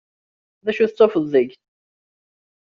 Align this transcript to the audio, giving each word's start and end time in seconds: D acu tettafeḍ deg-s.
D 0.63 0.67
acu 0.71 0.85
tettafeḍ 0.89 1.23
deg-s. 1.33 1.59